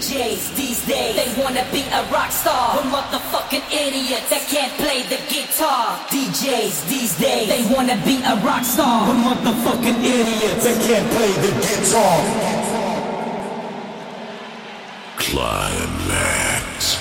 DJs 0.00 0.56
these 0.56 0.80
days, 0.86 1.14
they 1.14 1.28
wanna 1.42 1.62
be 1.70 1.82
a 1.92 2.02
rock 2.10 2.30
star. 2.32 2.74
We're 2.76 2.90
motherfucking 2.90 3.70
idiots 3.70 4.30
that 4.30 4.48
can't 4.48 4.72
play 4.78 5.02
the 5.02 5.18
guitar. 5.28 5.98
DJs 6.08 6.88
these 6.88 7.18
days, 7.18 7.48
they 7.48 7.62
wanna 7.74 8.00
be 8.06 8.16
a 8.24 8.36
rock 8.36 8.64
star. 8.64 9.06
We're 9.06 9.20
motherfucking 9.28 10.02
idiots 10.02 10.64
that 10.64 10.80
can't 10.88 11.10
play 11.12 11.32
the 11.44 11.52
guitar. 11.60 12.16
Climax. 15.18 16.96